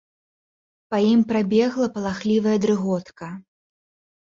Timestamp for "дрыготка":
2.65-3.33